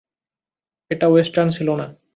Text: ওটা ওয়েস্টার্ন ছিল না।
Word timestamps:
ওটা 0.91 1.07
ওয়েস্টার্ন 1.09 1.49
ছিল 1.57 1.67
না। 1.75 1.85